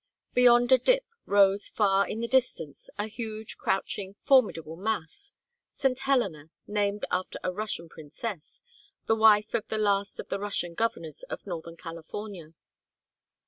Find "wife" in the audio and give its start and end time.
9.15-9.53